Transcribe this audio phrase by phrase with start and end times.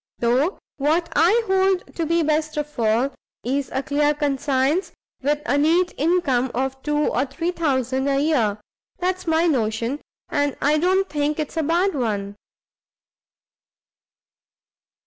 [0.17, 3.13] Though what I hold to be best of all,
[3.43, 8.57] is a clear conscience, with a neat income of 2 or 3000 a year.
[8.97, 12.35] That's my notion; and I don't think it's a bad one."